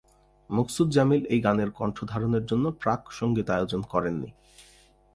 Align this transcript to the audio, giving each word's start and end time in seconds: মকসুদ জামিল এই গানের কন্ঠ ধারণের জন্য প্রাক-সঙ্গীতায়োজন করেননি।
মকসুদ 0.49 0.87
জামিল 0.91 1.23
এই 1.25 1.39
গানের 1.41 1.69
কন্ঠ 1.71 1.97
ধারণের 2.05 2.43
জন্য 2.45 2.65
প্রাক-সঙ্গীতায়োজন 2.81 3.81
করেননি। 3.83 4.29